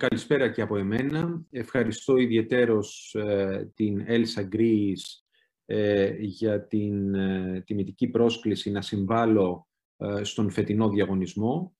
Καλησπέρα 0.00 0.50
και 0.50 0.62
από 0.62 0.76
εμένα. 0.76 1.42
Ευχαριστώ 1.50 2.16
ιδιαίτερος 2.16 3.14
ε, 3.14 3.70
την 3.74 4.04
Elsa 4.08 4.48
Greece 4.54 5.22
ε, 5.64 6.14
για 6.18 6.66
την 6.66 7.14
ε, 7.14 7.62
τιμητική 7.66 8.08
πρόσκληση 8.08 8.70
να 8.70 8.82
συμβάλλω 8.82 9.68
ε, 9.96 10.24
στον 10.24 10.50
φετινό 10.50 10.88
διαγωνισμό. 10.88 11.76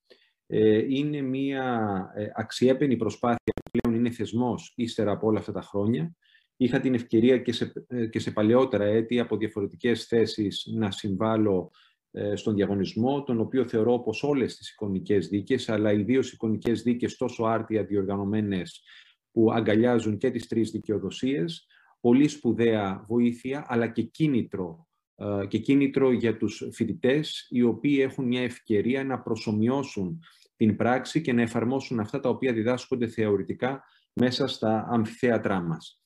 Είναι 0.89 1.21
μια 1.21 2.07
αξιέπαινη 2.35 2.97
προσπάθεια 2.97 3.53
που 3.55 3.79
πλέον 3.81 3.99
είναι 3.99 4.11
θεσμός 4.11 4.73
ύστερα 4.77 5.11
από 5.11 5.27
όλα 5.27 5.39
αυτά 5.39 5.53
τα 5.53 5.63
χρόνια. 5.63 6.15
Είχα 6.57 6.81
την 6.81 6.95
ευκαιρία 6.95 7.39
και 7.39 7.53
σε, 7.53 7.73
και 8.11 8.19
σε 8.19 8.31
παλαιότερα 8.31 8.85
έτη 8.85 9.21
από 9.21 9.37
διαφορετικές 9.37 10.05
θέσεις 10.05 10.67
να 10.75 10.91
συμβάλλω 10.91 11.71
στον 12.35 12.55
διαγωνισμό, 12.55 13.23
τον 13.23 13.41
οποίο 13.41 13.69
θεωρώ 13.69 13.99
πως 13.99 14.23
όλες 14.23 14.57
τις 14.57 14.71
εικονικές 14.71 15.29
δίκες, 15.29 15.69
αλλά 15.69 15.93
ιδίως 15.93 16.33
εικονικές 16.33 16.83
δίκες 16.83 17.17
τόσο 17.17 17.45
άρτια 17.45 17.85
διοργανωμένες 17.85 18.83
που 19.33 19.53
αγκαλιάζουν 19.53 20.17
και 20.19 20.31
τις 20.31 20.47
τρεις 20.47 20.71
δικαιοδοσίες, 20.71 21.67
πολύ 22.01 22.29
σπουδαία 22.29 23.05
βοήθεια, 23.09 23.65
αλλά 23.69 23.89
και 23.89 24.03
κίνητρο, 24.03 24.89
ε, 25.15 25.47
και 25.49 25.59
κίνητρο 25.59 26.13
για 26.13 26.37
τους 26.37 26.69
φοιτητές, 26.73 27.47
οι 27.51 27.63
οποίοι 27.63 27.99
έχουν 28.01 28.27
μια 28.27 28.43
ευκαιρία 28.43 29.05
να 29.05 29.21
προσωμιώσουν 29.21 30.23
την 30.57 30.77
πράξη 30.77 31.21
και 31.21 31.33
να 31.33 31.43
εφαρμόσουν 31.43 32.01
αυτά 32.01 32.21
τα 32.21 32.29
οποία 32.29 32.53
διδάσκονται 32.53 33.07
θεωρητικά 33.07 33.85
μέσα 34.13 34.47
στα 34.47 34.87
αμφιθέατρά 34.91 35.61
μας. 35.61 36.03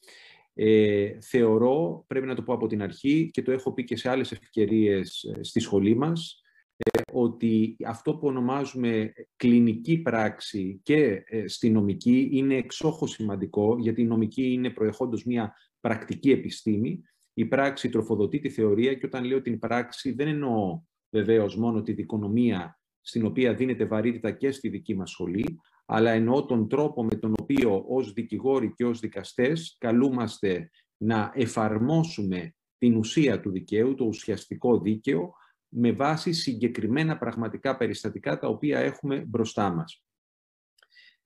Ε, 0.55 1.21
θεωρώ, 1.21 2.05
πρέπει 2.07 2.27
να 2.27 2.35
το 2.35 2.43
πω 2.43 2.53
από 2.53 2.67
την 2.67 2.83
αρχή 2.83 3.31
και 3.33 3.43
το 3.43 3.53
έχω 3.53 3.73
πει 3.73 3.85
και 3.85 3.97
σε 3.97 4.11
άλλες 4.11 4.33
ευκαιρίες 4.33 5.23
ε, 5.23 5.43
στη 5.43 5.61
σχολή 5.61 5.97
μας, 5.97 6.43
ε, 6.77 7.01
ότι 7.13 7.77
αυτό 7.87 8.17
που 8.17 8.27
ονομάζουμε 8.27 9.13
κλινική 9.37 9.99
πράξη 9.99 10.81
και 10.83 11.25
στη 11.47 11.71
νομική 11.71 12.29
είναι 12.33 12.55
εξόχως 12.55 13.11
σημαντικό, 13.11 13.77
γιατί 13.79 14.01
η 14.03 14.07
νομική 14.07 14.53
είναι 14.53 14.71
προεχόντως 14.71 15.25
μια 15.25 15.55
πρακτική 15.81 16.31
επιστήμη. 16.31 17.03
Η 17.35 17.45
πράξη 17.45 17.89
τροφοδοτεί 17.89 18.39
τη 18.39 18.51
θεωρία 18.51 18.95
και 18.95 19.07
όταν 19.07 19.25
λέω 19.25 19.43
την 19.43 19.59
πράξη 19.59 20.13
δεν 20.13 20.29
εννοώ 20.29 20.83
βεβαίως 21.11 21.57
μόνο 21.57 21.83
τη 21.83 21.93
δικονομία 21.93 22.79
στην 23.01 23.27
οποία 23.27 23.55
δίνεται 23.55 23.85
βαρύτητα 23.85 24.31
και 24.31 24.51
στη 24.51 24.69
δική 24.69 24.95
μας 24.95 25.11
σχολή, 25.11 25.61
αλλά 25.85 26.11
εννοώ 26.11 26.45
τον 26.45 26.69
τρόπο 26.69 27.05
με 27.05 27.15
τον 27.15 27.35
οποίο 27.41 27.85
ως 27.89 28.13
δικηγόροι 28.13 28.73
και 28.75 28.85
ως 28.85 29.01
δικαστές 29.01 29.77
καλούμαστε 29.79 30.71
να 30.97 31.33
εφαρμόσουμε 31.35 32.55
την 32.79 32.97
ουσία 32.97 33.41
του 33.41 33.51
δικαίου, 33.51 33.95
το 33.95 34.05
ουσιαστικό 34.05 34.81
δίκαιο, 34.81 35.33
με 35.69 35.93
βάση 35.93 36.33
συγκεκριμένα 36.33 37.19
πραγματικά 37.19 37.77
περιστατικά 37.77 38.39
τα 38.39 38.49
οποία 38.49 38.79
έχουμε 38.79 39.25
μπροστά 39.25 39.71
μας. 39.71 40.05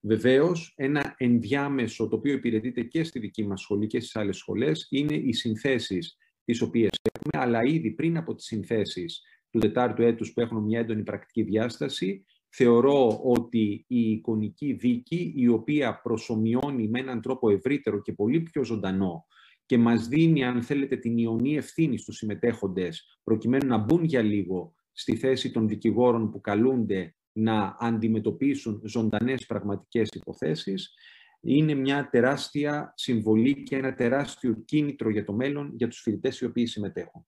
Βεβαίως, 0.00 0.72
ένα 0.76 1.14
ενδιάμεσο 1.16 2.08
το 2.08 2.16
οποίο 2.16 2.32
υπηρετείται 2.32 2.82
και 2.82 3.04
στη 3.04 3.18
δική 3.18 3.46
μας 3.46 3.60
σχολή 3.60 3.86
και 3.86 4.00
στις 4.00 4.16
άλλες 4.16 4.36
σχολές 4.36 4.86
είναι 4.90 5.14
οι 5.14 5.32
συνθέσεις 5.32 6.16
τις 6.44 6.60
οποίες 6.60 6.90
έχουμε, 7.12 7.44
αλλά 7.44 7.64
ήδη 7.64 7.90
πριν 7.90 8.16
από 8.16 8.34
τις 8.34 8.44
συνθέσεις 8.44 9.22
του 9.50 9.58
τετάρτου 9.58 10.02
έτους 10.02 10.32
που 10.32 10.40
έχουν 10.40 10.62
μια 10.62 10.78
έντονη 10.78 11.02
πρακτική 11.02 11.42
διάσταση, 11.42 12.24
θεωρώ 12.48 13.20
ότι 13.22 13.84
η 13.86 14.10
εικονική 14.10 14.72
δίκη, 14.72 15.32
η 15.36 15.48
οποία 15.48 16.00
προσωμιώνει 16.00 16.88
με 16.88 17.00
έναν 17.00 17.20
τρόπο 17.20 17.50
ευρύτερο 17.50 18.02
και 18.02 18.12
πολύ 18.12 18.40
πιο 18.40 18.64
ζωντανό 18.64 19.26
και 19.66 19.78
μας 19.78 20.08
δίνει, 20.08 20.44
αν 20.44 20.62
θέλετε, 20.62 20.96
την 20.96 21.18
ιονή 21.18 21.56
ευθύνη 21.56 21.98
στους 21.98 22.16
συμμετέχοντες, 22.16 23.20
προκειμένου 23.24 23.66
να 23.66 23.78
μπουν 23.78 24.04
για 24.04 24.22
λίγο 24.22 24.74
στη 24.92 25.16
θέση 25.16 25.50
των 25.50 25.68
δικηγόρων 25.68 26.30
που 26.30 26.40
καλούνται 26.40 27.14
να 27.32 27.76
αντιμετωπίσουν 27.80 28.82
ζωντανές 28.84 29.46
πραγματικές 29.46 30.08
υποθέσεις, 30.08 30.94
είναι 31.40 31.74
μια 31.74 32.08
τεράστια 32.10 32.92
συμβολή 32.96 33.62
και 33.62 33.76
ένα 33.76 33.94
τεράστιο 33.94 34.54
κίνητρο 34.64 35.10
για 35.10 35.24
το 35.24 35.32
μέλλον 35.32 35.72
για 35.74 35.88
τους 35.88 36.00
φοιτητές 36.00 36.40
οι 36.40 36.44
οποίοι 36.44 36.66
συμμετέχουν. 36.66 37.26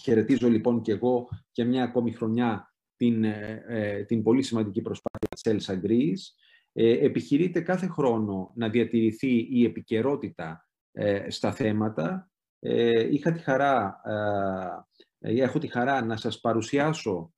Χαιρετίζω 0.00 0.48
λοιπόν 0.48 0.82
και 0.82 0.92
εγώ 0.92 1.28
για 1.52 1.66
μια 1.66 1.82
ακόμη 1.82 2.12
χρονιά 2.12 2.69
την, 3.00 3.24
ε, 3.24 3.64
ε, 3.68 4.04
την 4.04 4.22
πολύ 4.22 4.42
σημαντική 4.42 4.82
προσπάθεια 4.82 5.28
της 5.28 5.68
Elsa 5.68 5.86
Greece. 5.86 6.42
Ε, 6.72 7.04
επιχειρείται 7.04 7.60
κάθε 7.60 7.86
χρόνο 7.86 8.52
να 8.54 8.68
διατηρηθεί 8.68 9.48
η 9.50 9.64
επικαιρότητα 9.64 10.68
ε, 10.92 11.30
στα 11.30 11.52
θέματα. 11.52 12.30
Ε, 12.58 13.12
είχα 13.12 13.32
τη 13.32 13.38
χαρά, 13.38 14.00
έχω 15.18 15.58
τη 15.58 15.66
χαρά 15.66 16.04
να 16.04 16.16
σας 16.16 16.40
παρουσιάσω 16.40 17.32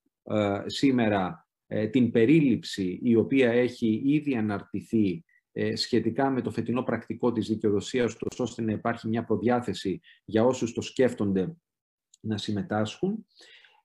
σήμερα 0.66 1.46
ε, 1.66 1.86
την 1.86 2.10
περίληψη 2.10 3.00
η 3.02 3.16
οποία 3.16 3.50
έχει 3.50 4.02
ήδη 4.04 4.36
αναρτηθεί 4.36 5.24
ε, 5.52 5.76
σχετικά 5.76 6.30
με 6.30 6.40
το 6.40 6.50
φετινό 6.50 6.82
πρακτικό 6.82 7.32
της 7.32 7.48
δικαιοδοσίας 7.48 8.16
τους, 8.16 8.40
ώστε 8.40 8.62
να 8.62 8.72
υπάρχει 8.72 9.08
μια 9.08 9.24
προδιάθεση 9.24 10.00
για 10.24 10.44
όσους 10.44 10.72
το 10.72 10.80
σκέφτονται 10.80 11.56
να 12.20 12.38
συμμετάσχουν. 12.38 13.26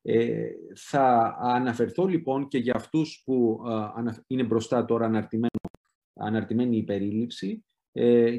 Ε, 0.01 0.47
θα 0.75 1.37
αναφερθώ 1.39 2.05
λοιπόν 2.05 2.47
και 2.47 2.57
για 2.57 2.73
αυτούς 2.75 3.21
που 3.25 3.61
είναι 4.27 4.43
μπροστά 4.43 4.85
τώρα 4.85 5.27
αναρτημένη 6.13 6.77
η 6.77 6.83
περίληψη 6.83 7.65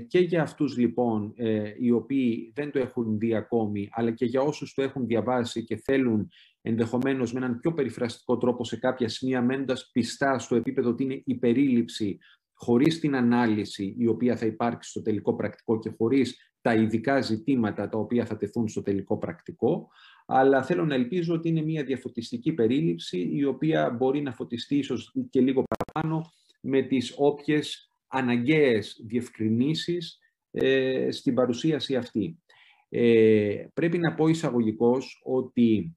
και 0.08 0.18
για 0.18 0.42
αυτούς 0.42 0.76
λοιπόν 0.76 1.34
οι 1.78 1.90
οποίοι 1.90 2.52
δεν 2.54 2.70
το 2.70 2.78
έχουν 2.78 3.18
δει 3.18 3.34
ακόμη, 3.34 3.88
αλλά 3.92 4.10
και 4.10 4.24
για 4.24 4.40
όσους 4.40 4.74
το 4.74 4.82
έχουν 4.82 5.06
διαβάσει 5.06 5.64
και 5.64 5.76
θέλουν 5.76 6.30
ενδεχομένως 6.60 7.32
με 7.32 7.38
έναν 7.38 7.58
πιο 7.58 7.72
περιφραστικό 7.72 8.36
τρόπο 8.36 8.64
σε 8.64 8.76
κάποια 8.76 9.08
σημεία, 9.08 9.42
μένοντας 9.42 9.90
πιστά 9.92 10.38
στο 10.38 10.56
επίπεδο 10.56 10.90
ότι 10.90 11.02
είναι 11.02 11.22
η 11.24 11.34
περίληψη, 11.34 12.18
χωρίς 12.52 13.00
την 13.00 13.16
ανάλυση 13.16 13.94
η 13.98 14.06
οποία 14.06 14.36
θα 14.36 14.46
υπάρξει 14.46 14.90
στο 14.90 15.02
τελικό 15.02 15.34
πρακτικό 15.34 15.78
και 15.78 15.90
χωρίς 15.96 16.52
τα 16.60 16.74
ειδικά 16.74 17.20
ζητήματα 17.20 17.88
τα 17.88 17.98
οποία 17.98 18.26
θα 18.26 18.36
τεθούν 18.36 18.68
στο 18.68 18.82
τελικό 18.82 19.18
πρακτικό. 19.18 19.88
Αλλά 20.30 20.62
θέλω 20.62 20.84
να 20.84 20.94
ελπίζω 20.94 21.34
ότι 21.34 21.48
είναι 21.48 21.62
μια 21.62 21.84
διαφωτιστική 21.84 22.52
περίληψη 22.52 23.30
η 23.32 23.44
οποία 23.44 23.90
μπορεί 23.90 24.22
να 24.22 24.32
φωτιστεί 24.32 24.76
ίσως 24.76 25.14
και 25.30 25.40
λίγο 25.40 25.62
παραπάνω 25.62 26.32
με 26.60 26.82
τις 26.82 27.14
όποιες 27.16 27.92
αναγκαίες 28.06 29.02
διευκρινήσεις 29.06 30.18
ε, 30.50 31.08
στην 31.10 31.34
παρουσίαση 31.34 31.96
αυτή. 31.96 32.38
Ε, 32.88 33.66
πρέπει 33.74 33.98
να 33.98 34.14
πω 34.14 34.28
εισαγωγικώς 34.28 35.20
ότι 35.24 35.96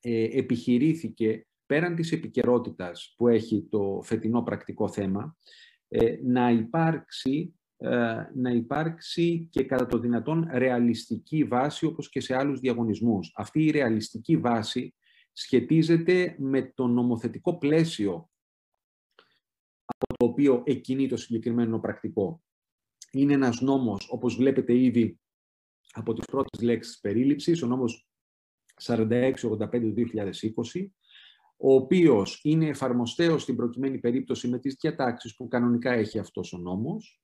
ε, 0.00 0.38
επιχειρήθηκε 0.38 1.46
πέραν 1.66 1.94
της 1.94 2.12
επικαιρότητας 2.12 3.14
που 3.16 3.28
έχει 3.28 3.66
το 3.70 4.00
φετινό 4.04 4.42
πρακτικό 4.42 4.88
θέμα, 4.88 5.36
ε, 5.88 6.16
να, 6.22 6.50
υπάρξει, 6.50 7.54
ε, 7.54 7.57
να 8.34 8.50
υπάρξει 8.50 9.48
και 9.50 9.64
κατά 9.64 9.86
το 9.86 9.98
δυνατόν 9.98 10.48
ρεαλιστική 10.52 11.44
βάση 11.44 11.86
όπως 11.86 12.08
και 12.08 12.20
σε 12.20 12.36
άλλους 12.36 12.60
διαγωνισμούς. 12.60 13.32
Αυτή 13.36 13.64
η 13.64 13.70
ρεαλιστική 13.70 14.36
βάση 14.36 14.94
σχετίζεται 15.32 16.36
με 16.38 16.72
το 16.74 16.86
νομοθετικό 16.86 17.58
πλαίσιο 17.58 18.30
από 19.84 20.16
το 20.16 20.24
οποίο 20.24 20.62
εκκινεί 20.66 21.08
το 21.08 21.16
συγκεκριμένο 21.16 21.78
πρακτικό. 21.78 22.42
Είναι 23.12 23.32
ένας 23.32 23.60
νόμος, 23.60 24.08
όπως 24.10 24.36
βλέπετε 24.36 24.78
ήδη 24.78 25.18
από 25.92 26.12
τις 26.12 26.24
πρώτες 26.24 26.60
λέξεις 26.60 27.00
περίληψης, 27.00 27.62
ο 27.62 27.66
νόμος 27.66 28.08
4685 28.80 29.80
του 29.80 29.92
2020, 29.92 30.92
ο 31.56 31.74
οποίος 31.74 32.40
είναι 32.42 32.66
εφαρμοστέος 32.66 33.42
στην 33.42 33.56
προκειμένη 33.56 33.98
περίπτωση 33.98 34.48
με 34.48 34.58
τις 34.58 34.74
διατάξεις 34.80 35.36
που 35.36 35.48
κανονικά 35.48 35.92
έχει 35.92 36.18
αυτός 36.18 36.52
ο 36.52 36.58
νόμος. 36.58 37.22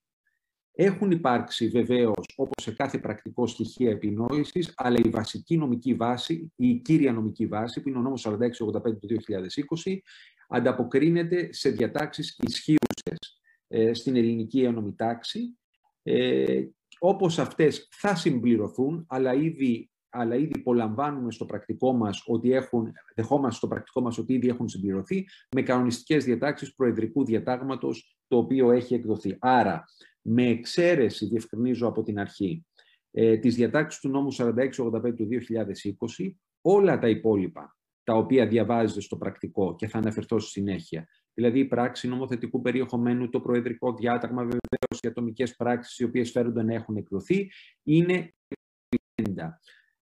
Έχουν 0.76 1.10
υπάρξει 1.10 1.68
βεβαίως, 1.68 2.26
όπως 2.36 2.64
σε 2.64 2.72
κάθε 2.72 2.98
πρακτικό 2.98 3.46
στοιχείο 3.46 3.90
επινόησης, 3.90 4.72
αλλά 4.76 4.98
η 5.04 5.08
βασική 5.08 5.56
νομική 5.56 5.94
βάση, 5.94 6.52
η 6.56 6.74
κύρια 6.74 7.12
νομική 7.12 7.46
βάση, 7.46 7.80
που 7.80 7.88
είναι 7.88 7.98
ο 7.98 8.00
νόμος 8.00 8.26
4685 8.26 8.98
του 9.00 9.06
2020, 9.06 10.02
ανταποκρίνεται 10.48 11.52
σε 11.52 11.70
διατάξεις 11.70 12.38
ισχύουσες 12.42 13.40
ε, 13.68 13.94
στην 13.94 14.16
ελληνική 14.16 14.62
ένωμη 14.62 14.94
τάξη, 14.94 15.58
ε, 16.02 16.64
όπως 16.98 17.38
αυτές 17.38 17.88
θα 17.90 18.14
συμπληρωθούν, 18.14 19.04
αλλά 19.08 19.34
ήδη 19.34 19.88
αλλά 20.16 20.34
ήδη 20.34 20.52
υπολαμβάνουμε 20.54 21.32
στο 21.32 21.44
πρακτικό 21.44 21.92
μας 21.92 22.22
ότι 22.26 22.52
έχουν, 22.52 22.92
δεχόμαστε 23.14 23.56
στο 23.56 23.68
πρακτικό 23.68 24.00
μας 24.00 24.18
ότι 24.18 24.32
ήδη 24.34 24.48
έχουν 24.48 24.68
συμπληρωθεί 24.68 25.26
με 25.56 25.62
κανονιστικές 25.62 26.24
διατάξεις 26.24 26.74
προεδρικού 26.74 27.24
διατάγματος 27.24 28.16
το 28.28 28.36
οποίο 28.36 28.70
έχει 28.70 28.94
εκδοθεί. 28.94 29.36
Άρα, 29.40 29.84
με 30.26 30.48
εξαίρεση, 30.48 31.26
διευκρινίζω 31.26 31.86
από 31.86 32.02
την 32.02 32.18
αρχή, 32.18 32.66
ε, 33.10 33.36
τις 33.36 33.54
διατάξεις 33.54 34.00
του 34.00 34.08
νόμου 34.08 34.32
4685 34.32 35.14
του 35.14 35.26
2020, 35.26 36.36
όλα 36.60 36.98
τα 36.98 37.08
υπόλοιπα 37.08 37.76
τα 38.04 38.14
οποία 38.14 38.46
διαβάζετε 38.46 39.00
στο 39.00 39.16
πρακτικό 39.16 39.74
και 39.74 39.86
θα 39.88 39.98
αναφερθώ 39.98 40.38
στη 40.38 40.50
συνέχεια, 40.50 41.08
δηλαδή 41.34 41.58
η 41.58 41.64
πράξη 41.64 42.08
νομοθετικού 42.08 42.60
περιεχομένου, 42.60 43.28
το 43.28 43.40
προεδρικό 43.40 43.94
διάταγμα 43.94 44.42
βεβαίως 44.42 45.00
οι 45.02 45.08
ατομικές 45.08 45.56
πράξεις 45.56 45.98
οι 45.98 46.04
οποίες 46.04 46.30
φέρονται 46.30 46.62
να 46.62 46.74
έχουν 46.74 46.96
εκδοθεί, 46.96 47.50
είναι 47.82 48.34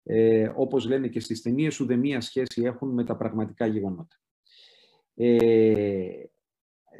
ε, 0.02 0.52
όπως 0.54 0.86
λένε 0.86 1.08
και 1.08 1.20
στις 1.20 1.42
ταινίες, 1.42 1.78
μία 1.78 2.20
σχέση 2.20 2.62
έχουν 2.62 2.88
με 2.88 3.04
τα 3.04 3.16
πραγματικά 3.16 3.66
γεγονότα. 3.66 4.20
Ε, 5.14 6.08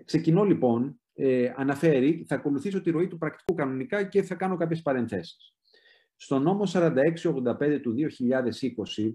ξεκινώ 0.04 0.44
λοιπόν 0.44 1.01
ε, 1.14 1.53
αναφέρει, 1.56 2.25
θα 2.29 2.35
ακολουθήσω 2.35 2.81
τη 2.81 2.91
ροή 2.91 3.09
του 3.09 3.19
πρακτικού 3.19 3.55
κανονικά 3.55 4.05
και 4.05 4.23
θα 4.23 4.35
κάνω 4.35 4.56
κάποιες 4.56 4.82
παρενθέσεις. 4.82 5.55
Στο 6.17 6.38
νόμο 6.38 6.64
4685 6.73 7.81
του 7.82 7.94
2020 8.99 9.14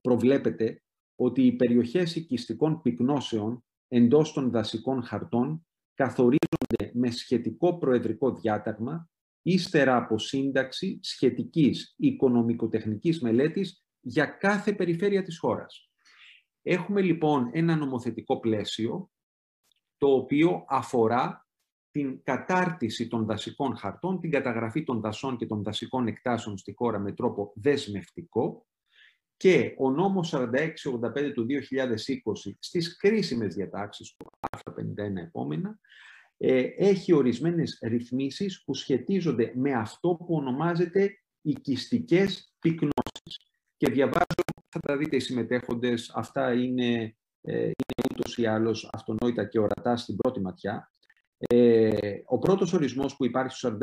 προβλέπεται 0.00 0.82
ότι 1.16 1.42
οι 1.42 1.52
περιοχές 1.52 2.16
οικιστικών 2.16 2.80
πυκνώσεων 2.82 3.64
εντός 3.88 4.32
των 4.32 4.50
δασικών 4.50 5.02
χαρτών 5.02 5.66
καθορίζονται 5.94 6.90
με 6.92 7.10
σχετικό 7.10 7.78
προεδρικό 7.78 8.34
διάταγμα 8.34 9.08
ύστερα 9.42 9.96
από 9.96 10.18
σύνταξη 10.18 10.98
σχετικής 11.02 11.94
οικονομικοτεχνικής 11.96 13.20
μελέτης 13.20 13.84
για 14.00 14.26
κάθε 14.26 14.72
περιφέρεια 14.72 15.22
της 15.22 15.38
χώρας. 15.38 15.90
Έχουμε 16.62 17.00
λοιπόν 17.00 17.50
ένα 17.52 17.76
νομοθετικό 17.76 18.40
πλαίσιο 18.40 19.10
το 20.04 20.14
οποίο 20.14 20.64
αφορά 20.68 21.46
την 21.90 22.20
κατάρτιση 22.22 23.08
των 23.08 23.24
δασικών 23.24 23.76
χαρτών, 23.76 24.20
την 24.20 24.30
καταγραφή 24.30 24.84
των 24.84 25.00
δασών 25.00 25.36
και 25.36 25.46
των 25.46 25.62
δασικών 25.62 26.06
εκτάσεων 26.06 26.58
στη 26.58 26.74
χώρα 26.74 26.98
με 26.98 27.12
τρόπο 27.12 27.52
δεσμευτικό 27.54 28.66
και 29.36 29.74
ο 29.78 29.90
νόμος 29.90 30.34
4685 30.34 31.32
του 31.34 31.46
2020 31.46 32.52
στις 32.58 32.96
κρίσιμες 32.96 33.54
διατάξεις 33.54 34.14
του 34.16 34.26
άρθρα 34.50 34.74
51 34.74 35.16
επόμενα 35.16 35.78
ε, 36.36 36.62
έχει 36.76 37.12
ορισμένες 37.12 37.78
ρυθμίσεις 37.82 38.64
που 38.64 38.74
σχετίζονται 38.74 39.52
με 39.54 39.72
αυτό 39.72 40.14
που 40.14 40.34
ονομάζεται 40.34 41.10
οικιστικές 41.40 42.54
πυκνώσεις. 42.58 43.38
Και 43.76 43.90
διαβάζω, 43.90 44.24
θα 44.68 44.80
τα 44.80 44.96
δείτε 44.96 45.16
οι 45.16 45.20
συμμετέχοντες, 45.20 46.12
αυτά 46.14 46.52
είναι, 46.52 47.02
ε, 47.02 47.14
είναι 47.52 48.04
ούτως 48.10 48.38
ή 48.38 48.46
άλλως 48.46 48.88
αυτονόητα 48.92 49.44
και 49.44 49.58
ορατά 49.58 49.96
στην 49.96 50.16
πρώτη 50.16 50.40
ματιά. 50.40 50.90
Ε, 51.36 51.90
ο 52.24 52.38
πρώτος 52.38 52.72
ορισμός 52.72 53.16
που 53.16 53.24
υπάρχει 53.24 53.56
στο 53.56 53.78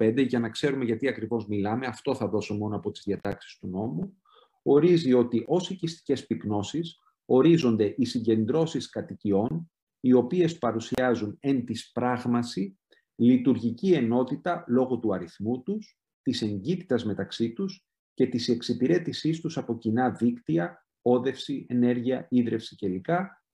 4685, 0.00 0.26
για 0.26 0.38
να 0.38 0.50
ξέρουμε 0.50 0.84
γιατί 0.84 1.08
ακριβώς 1.08 1.46
μιλάμε, 1.46 1.86
αυτό 1.86 2.14
θα 2.14 2.28
δώσω 2.28 2.54
μόνο 2.54 2.76
από 2.76 2.90
τις 2.90 3.02
διατάξεις 3.04 3.58
του 3.58 3.68
νόμου, 3.68 4.22
ορίζει 4.62 5.12
ότι 5.12 5.44
ως 5.46 5.70
οικιστικές 5.70 6.26
πυκνώσεις 6.26 6.98
ορίζονται 7.24 7.94
οι 7.96 8.04
συγκεντρώσεις 8.04 8.88
κατοικιών, 8.88 9.70
οι 10.00 10.12
οποίες 10.12 10.58
παρουσιάζουν 10.58 11.36
εν 11.40 11.64
της 11.64 11.90
πράγμαση 11.92 12.78
λειτουργική 13.14 13.92
ενότητα 13.92 14.64
λόγω 14.68 14.98
του 14.98 15.14
αριθμού 15.14 15.62
τους, 15.62 15.98
της 16.22 16.42
εγκύτητας 16.42 17.04
μεταξύ 17.04 17.52
τους 17.52 17.86
και 18.14 18.26
της 18.26 18.48
εξυπηρέτησής 18.48 19.40
τους 19.40 19.56
από 19.56 19.78
κοινά 19.78 20.10
δίκτυα, 20.10 20.83
όδευση, 21.04 21.66
ενέργεια, 21.68 22.26
ίδρυυση 22.30 22.76
κλπ. 22.76 23.06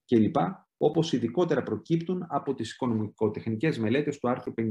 κλπ 0.05 0.35
όπως 0.77 1.13
ειδικότερα 1.13 1.63
προκύπτουν 1.63 2.25
από 2.29 2.53
τις 2.53 2.73
οικονομικοτεχνικές 2.73 3.77
μελέτες 3.77 4.19
του 4.19 4.29
άρθρου 4.29 4.53
53. 4.57 4.61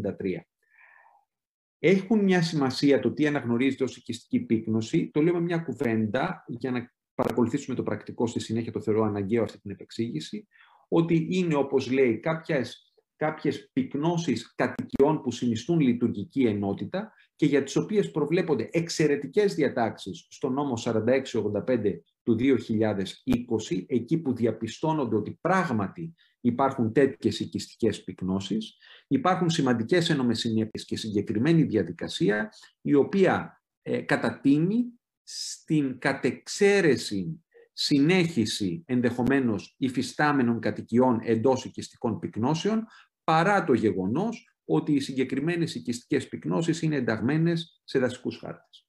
Έχουν 1.78 2.24
μια 2.24 2.42
σημασία 2.42 3.00
το 3.00 3.12
τι 3.12 3.26
αναγνωρίζεται 3.26 3.84
ως 3.84 3.96
οικιστική 3.96 4.40
πύκνωση. 4.40 5.10
Το 5.10 5.22
λέω 5.22 5.32
με 5.32 5.40
μια 5.40 5.58
κουβέντα 5.58 6.44
για 6.46 6.70
να 6.70 6.92
παρακολουθήσουμε 7.14 7.76
το 7.76 7.82
πρακτικό 7.82 8.26
στη 8.26 8.40
συνέχεια, 8.40 8.72
το 8.72 8.80
θεωρώ 8.80 9.02
αναγκαίο 9.02 9.42
αυτή 9.42 9.60
την 9.60 9.70
επεξήγηση, 9.70 10.48
ότι 10.88 11.26
είναι, 11.30 11.54
όπως 11.54 11.90
λέει, 11.90 12.18
κάποιες, 12.18 12.89
κάποιες 13.20 13.70
πυκνώσεις 13.72 14.54
κατοικιών 14.54 15.22
που 15.22 15.30
συνιστούν 15.30 15.80
λειτουργική 15.80 16.44
ενότητα 16.46 17.12
και 17.36 17.46
για 17.46 17.62
τις 17.62 17.76
οποίες 17.76 18.10
προβλέπονται 18.10 18.68
εξαιρετικές 18.72 19.54
διατάξεις 19.54 20.26
στο 20.30 20.48
νόμο 20.48 20.74
4685 20.84 22.00
του 22.22 22.36
2020, 22.38 23.84
εκεί 23.86 24.18
που 24.18 24.34
διαπιστώνονται 24.34 25.16
ότι 25.16 25.38
πράγματι 25.40 26.14
υπάρχουν 26.40 26.92
τέτοιες 26.92 27.40
οικιστικές 27.40 28.04
πυκνώσεις, 28.04 28.76
υπάρχουν 29.06 29.50
σημαντικές 29.50 30.10
ένομες 30.10 30.46
και 30.86 30.96
συγκεκριμένη 30.96 31.62
διαδικασία, 31.62 32.52
η 32.80 32.94
οποία 32.94 33.62
ε, 33.82 34.00
κατατείνει 34.00 34.84
στην 35.22 35.98
κατεξαίρεση 35.98 37.42
συνέχιση 37.82 38.82
ενδεχομένως 38.86 39.74
υφιστάμενων 39.78 40.60
κατοικιών 40.60 41.20
εντός 41.22 41.64
οικιστικών 41.64 42.18
πυκνώσεων, 42.18 42.86
παρά 43.30 43.64
το 43.64 43.72
γεγονός 43.72 44.54
ότι 44.64 44.92
οι 44.92 45.00
συγκεκριμένες 45.00 45.74
οικιστικές 45.74 46.28
πυκνώσεις 46.28 46.82
είναι 46.82 46.96
ενταγμένες 46.96 47.80
σε 47.84 47.98
δασικούς 47.98 48.38
χάρτες. 48.38 48.88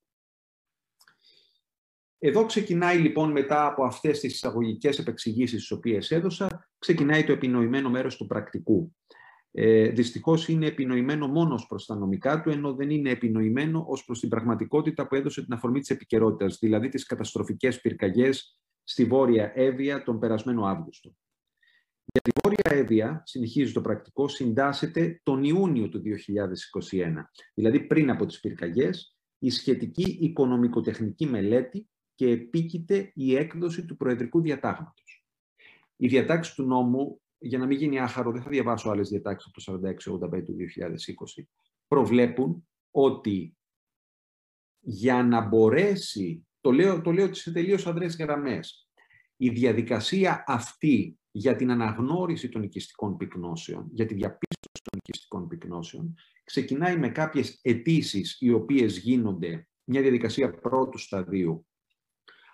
Εδώ 2.17 2.45
ξεκινάει 2.45 2.97
λοιπόν 2.97 3.31
μετά 3.31 3.65
από 3.65 3.83
αυτές 3.83 4.19
τις 4.19 4.33
εισαγωγικές 4.33 4.99
επεξηγήσεις 4.99 5.59
τις 5.59 5.71
οποίες 5.71 6.11
έδωσα, 6.11 6.69
ξεκινάει 6.79 7.23
το 7.23 7.31
επινοημένο 7.31 7.89
μέρος 7.89 8.17
του 8.17 8.27
πρακτικού. 8.27 8.95
Ε, 9.51 9.89
δυστυχώς 9.89 10.47
είναι 10.47 10.65
επινοημένο 10.65 11.27
μόνο 11.27 11.53
ως 11.53 11.65
προς 11.67 11.85
τα 11.85 11.95
νομικά 11.95 12.41
του, 12.41 12.49
ενώ 12.49 12.73
δεν 12.75 12.89
είναι 12.89 13.09
επινοημένο 13.09 13.85
ως 13.87 14.05
προς 14.05 14.19
την 14.19 14.29
πραγματικότητα 14.29 15.07
που 15.07 15.15
έδωσε 15.15 15.43
την 15.43 15.53
αφορμή 15.53 15.79
της 15.79 15.89
επικαιρότητας, 15.89 16.57
δηλαδή 16.59 16.89
τις 16.89 17.05
καταστροφικές 17.05 17.81
πυρκαγιές 17.81 18.59
στη 18.83 19.05
Βόρεια 19.05 19.51
Εύβοια 19.55 20.03
τον 20.03 20.19
περασμένο 20.19 20.65
Αύγουστο. 20.65 21.15
Για 22.11 22.21
τη 22.21 22.31
Βόρεια 22.43 22.81
Εύβοια, 22.81 23.21
συνεχίζει 23.25 23.73
το 23.73 23.81
πρακτικό, 23.81 24.27
συντάσσεται 24.27 25.19
τον 25.23 25.43
Ιούνιο 25.43 25.89
του 25.89 26.01
2021, 26.01 27.29
δηλαδή 27.53 27.79
πριν 27.79 28.09
από 28.09 28.25
τις 28.25 28.39
πυρκαγιές, 28.39 29.17
η 29.39 29.49
σχετική 29.49 30.17
οικονομικοτεχνική 30.19 31.25
μελέτη 31.25 31.89
και 32.15 32.29
επίκειται 32.29 33.11
η 33.15 33.35
έκδοση 33.35 33.85
του 33.85 33.97
Προεδρικού 33.97 34.41
Διατάγματος. 34.41 35.25
Οι 35.95 36.07
διατάξει 36.07 36.55
του 36.55 36.63
νόμου, 36.63 37.21
για 37.37 37.57
να 37.57 37.65
μην 37.65 37.77
γίνει 37.77 37.99
άχαρο, 37.99 38.31
δεν 38.31 38.41
θα 38.41 38.49
διαβάσω 38.49 38.89
άλλες 38.89 39.09
διατάξεις 39.09 39.51
από 39.53 39.79
το 39.79 39.87
4685 40.37 40.43
του 40.45 40.55
2020, 40.55 41.47
προβλέπουν 41.87 42.67
ότι 42.91 43.57
για 44.79 45.23
να 45.23 45.47
μπορέσει, 45.47 46.47
το 46.61 46.71
λέω, 46.71 47.01
το 47.01 47.11
λέω 47.11 47.33
σε 47.33 47.51
τελείως 47.51 47.87
αδρές 47.87 48.15
γραμμές, 48.15 48.89
η 49.35 49.49
διαδικασία 49.49 50.43
αυτή 50.47 51.20
για 51.31 51.55
την 51.55 51.71
αναγνώριση 51.71 52.49
των 52.49 52.63
οικιστικών 52.63 53.17
πυκνώσεων, 53.17 53.89
για 53.91 54.05
τη 54.05 54.13
διαπίστωση 54.13 54.81
των 54.83 54.99
οικιστικών 55.03 55.47
πυκνώσεων, 55.47 56.15
ξεκινάει 56.43 56.97
με 56.97 57.09
κάποιες 57.09 57.59
αιτήσεις 57.61 58.37
οι 58.39 58.51
οποίες 58.51 58.97
γίνονται 58.97 59.67
μια 59.83 60.01
διαδικασία 60.01 60.51
πρώτου 60.51 60.97
σταδίου 60.97 61.65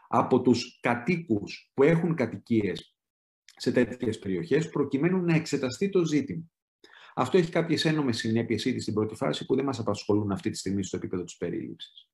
από 0.07 0.41
τους 0.41 0.79
κατοίκους 0.81 1.71
που 1.73 1.83
έχουν 1.83 2.15
κατοικίες 2.15 2.95
σε 3.43 3.71
τέτοιες 3.71 4.19
περιοχές, 4.19 4.69
προκειμένου 4.69 5.21
να 5.21 5.35
εξεταστεί 5.35 5.89
το 5.89 6.05
ζήτημα. 6.05 6.43
Αυτό 7.15 7.37
έχει 7.37 7.51
κάποιες 7.51 7.85
ένομες 7.85 8.17
συνέπειες 8.17 8.65
ήδη 8.65 8.79
στην 8.79 8.93
πρώτη 8.93 9.15
φάση 9.15 9.45
που 9.45 9.55
δεν 9.55 9.65
μας 9.65 9.79
απασχολούν 9.79 10.31
αυτή 10.31 10.49
τη 10.49 10.57
στιγμή 10.57 10.83
στο 10.83 10.97
επίπεδο 10.97 11.23
της 11.23 11.37
περίληψης. 11.37 12.09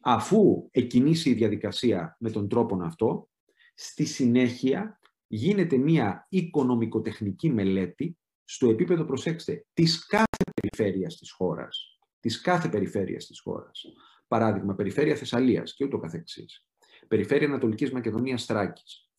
Αφού 0.00 0.68
εκκινήσει 0.70 1.30
η 1.30 1.34
διαδικασία 1.34 2.16
με 2.20 2.30
τον 2.30 2.48
τρόπο 2.48 2.78
αυτό, 2.82 3.28
στη 3.74 4.04
συνέχεια 4.04 5.00
γίνεται 5.26 5.76
μια 5.76 6.26
οικονομικοτεχνική 6.28 7.50
μελέτη 7.50 8.18
στο 8.44 8.68
επίπεδο, 8.68 9.04
προσέξτε, 9.04 9.66
της 9.72 10.06
κάθε 10.06 10.26
περιφέρειας 10.54 11.16
της 11.16 11.30
χώρας. 11.30 11.98
Της 12.20 12.40
κάθε 12.40 12.68
περιφέρειας 12.68 13.26
της 13.26 13.40
χώρας. 13.40 13.84
Παράδειγμα, 14.28 14.74
περιφέρεια 14.74 15.16
Θεσσαλίας 15.16 15.74
και 15.74 15.84
ούτω 15.84 15.98
καθεξής. 15.98 16.66
Περιφέρεια 17.08 17.48
Ανατολικής 17.48 17.92
Μακεδονίας 17.92 18.42
Στράκης. 18.42 19.10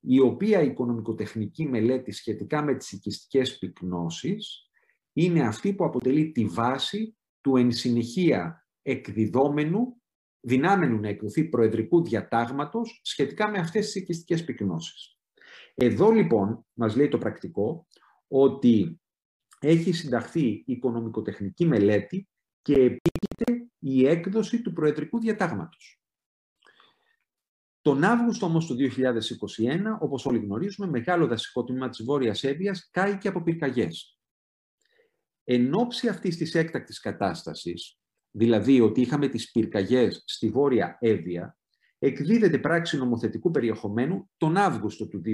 Η 0.00 0.20
οποία 0.20 0.62
οικονομικοτεχνική 0.62 1.66
μελέτη 1.66 2.12
σχετικά 2.12 2.62
με 2.62 2.74
τις 2.74 2.92
οικιστικές 2.92 3.58
πυκνώσεις 3.58 4.70
είναι 5.12 5.46
αυτή 5.46 5.74
που 5.74 5.84
αποτελεί 5.84 6.32
τη 6.32 6.44
βάση 6.44 7.16
του 7.40 7.56
εν 7.56 7.72
συνεχεία 7.72 8.66
εκδιδόμενου, 8.82 10.02
δυνάμενου 10.40 11.00
να 11.00 11.08
εκδοθεί 11.08 11.44
προεδρικού 11.44 12.02
διατάγματος 12.02 13.00
σχετικά 13.02 13.50
με 13.50 13.58
αυτές 13.58 13.84
τις 13.84 13.94
οικιστικές 13.94 14.44
πυκνώσεις. 14.44 15.17
Εδώ 15.80 16.10
λοιπόν 16.10 16.66
μας 16.72 16.96
λέει 16.96 17.08
το 17.08 17.18
πρακτικό 17.18 17.86
ότι 18.28 19.00
έχει 19.60 19.92
συνταχθεί 19.92 20.62
οικονομικοτεχνική 20.66 21.66
μελέτη 21.66 22.28
και 22.62 22.72
επίκειται 22.72 23.70
η 23.78 24.06
έκδοση 24.06 24.62
του 24.62 24.72
Προεδρικού 24.72 25.20
Διατάγματος. 25.20 26.02
Τον 27.80 28.04
Αύγουστο 28.04 28.46
όμως 28.46 28.66
του 28.66 28.74
2021, 28.74 29.98
όπως 30.00 30.26
όλοι 30.26 30.38
γνωρίζουμε, 30.38 30.88
μεγάλο 30.88 31.26
δασικό 31.26 31.64
τμήμα 31.64 31.88
της 31.88 32.04
Βόρειας 32.04 32.44
Εύβοιας 32.44 32.90
και 33.20 33.28
από 33.28 33.42
πυρκαγιές. 33.42 34.18
Εν 35.44 35.74
ώψη 35.74 36.08
αυτής 36.08 36.36
της 36.36 36.54
έκτακτης 36.54 37.00
κατάστασης, 37.00 37.98
δηλαδή 38.30 38.80
ότι 38.80 39.00
είχαμε 39.00 39.28
τις 39.28 39.50
πυρκαγιές 39.50 40.22
στη 40.26 40.48
Βόρεια 40.48 40.96
Εύβοια, 41.00 41.57
εκδίδεται 41.98 42.58
πράξη 42.58 42.96
νομοθετικού 42.96 43.50
περιεχομένου 43.50 44.30
τον 44.36 44.56
Αύγουστο 44.56 45.08
του 45.08 45.22
2021, 45.24 45.28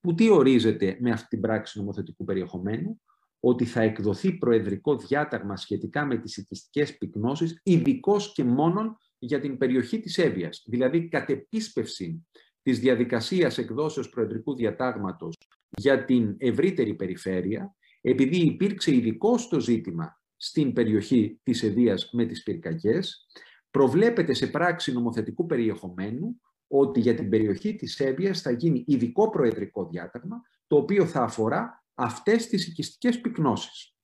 που 0.00 0.14
τι 0.14 0.30
ορίζεται 0.30 0.96
με 1.00 1.10
αυτή 1.10 1.28
την 1.28 1.40
πράξη 1.40 1.78
νομοθετικού 1.78 2.24
περιεχομένου, 2.24 3.00
ότι 3.40 3.64
θα 3.64 3.80
εκδοθεί 3.80 4.32
προεδρικό 4.32 4.96
διάταγμα 4.96 5.56
σχετικά 5.56 6.06
με 6.06 6.16
τις 6.16 6.36
οικιστικές 6.36 6.98
πυκνώσεις, 6.98 7.60
ειδικώς 7.62 8.32
και 8.32 8.44
μόνον 8.44 8.96
για 9.18 9.40
την 9.40 9.58
περιοχή 9.58 10.00
της 10.00 10.18
Εύβοιας, 10.18 10.62
δηλαδή 10.66 11.08
κατ' 11.08 11.30
επίσπευση 11.30 12.26
της 12.62 12.78
διαδικασίας 12.78 13.58
εκδόσεως 13.58 14.08
προεδρικού 14.08 14.54
διατάγματος 14.54 15.36
για 15.70 16.04
την 16.04 16.34
ευρύτερη 16.38 16.94
περιφέρεια, 16.94 17.74
επειδή 18.00 18.36
υπήρξε 18.36 18.94
ειδικό 18.94 19.38
στο 19.38 19.60
ζήτημα 19.60 20.20
στην 20.36 20.72
περιοχή 20.72 21.40
της 21.42 21.62
Εδίας 21.62 22.10
με 22.12 22.26
τις 22.26 22.42
πυρκαγιές, 22.42 23.26
προβλέπεται 23.70 24.34
σε 24.34 24.46
πράξη 24.46 24.92
νομοθετικού 24.92 25.46
περιεχομένου 25.46 26.40
ότι 26.66 27.00
για 27.00 27.14
την 27.14 27.28
περιοχή 27.28 27.74
της 27.74 28.00
Εύβοιας 28.00 28.40
θα 28.40 28.50
γίνει 28.50 28.84
ειδικό 28.86 29.30
προεδρικό 29.30 29.88
διάταγμα, 29.88 30.42
το 30.66 30.76
οποίο 30.76 31.06
θα 31.06 31.22
αφορά 31.22 31.84
αυτές 31.94 32.46
τις 32.46 32.66
οικιστικές 32.66 33.20
πυκνώσεις. 33.20 33.96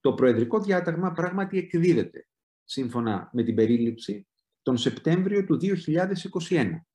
Το 0.00 0.14
προεδρικό 0.14 0.60
διάταγμα 0.60 1.12
πράγματι 1.12 1.58
εκδίδεται, 1.58 2.28
σύμφωνα 2.64 3.30
με 3.32 3.42
την 3.42 3.54
περίληψη, 3.54 4.28
τον 4.62 4.76
Σεπτέμβριο 4.76 5.44
του 5.44 5.58
2021. 6.48 6.86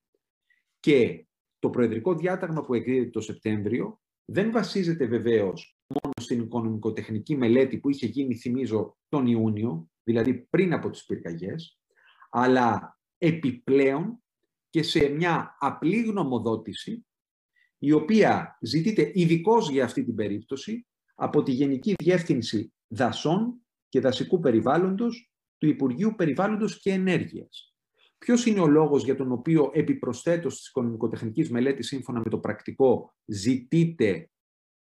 Και 0.79 1.27
το 1.59 1.69
προεδρικό 1.69 2.15
διάταγμα 2.15 2.65
που 2.65 2.73
εκδίδεται 2.73 3.09
το 3.09 3.21
Σεπτέμβριο 3.21 4.01
δεν 4.25 4.51
βασίζεται 4.51 5.05
βεβαίως 5.05 5.76
μόνο 5.76 5.76
στην 6.27 6.41
οικονομικοτεχνική 6.41 7.35
μελέτη 7.35 7.77
που 7.77 7.89
είχε 7.89 8.05
γίνει, 8.05 8.35
θυμίζω, 8.35 8.97
τον 9.09 9.27
Ιούνιο, 9.27 9.89
δηλαδή 10.03 10.33
πριν 10.33 10.73
από 10.73 10.89
τις 10.89 11.05
πυρκαγιές, 11.05 11.79
αλλά 12.29 12.99
επιπλέον 13.17 14.23
και 14.69 14.83
σε 14.83 15.09
μια 15.09 15.55
απλή 15.59 16.01
γνωμοδότηση, 16.01 17.05
η 17.77 17.91
οποία 17.91 18.57
ζητείται 18.61 19.11
ειδικώς 19.13 19.69
για 19.69 19.83
αυτή 19.83 20.03
την 20.03 20.15
περίπτωση 20.15 20.87
από 21.15 21.43
τη 21.43 21.51
Γενική 21.51 21.93
Διεύθυνση 21.97 22.73
Δασών 22.87 23.61
και 23.89 23.99
Δασικού 23.99 24.39
Περιβάλλοντος 24.39 25.31
του 25.57 25.67
Υπουργείου 25.67 26.15
Περιβάλλοντος 26.15 26.79
και 26.79 26.91
Ενέργειας. 26.91 27.75
Ποιος 28.17 28.45
είναι 28.45 28.59
ο 28.59 28.67
λόγος 28.67 29.03
για 29.03 29.15
τον 29.15 29.31
οποίο 29.31 29.71
επιπροσθέτως 29.73 30.57
της 30.57 30.67
οικονομικοτεχνικής 30.67 31.49
μελέτης 31.49 31.87
σύμφωνα 31.87 32.19
με 32.19 32.29
το 32.29 32.39
πρακτικό 32.39 33.13
ζητείται 33.25 34.29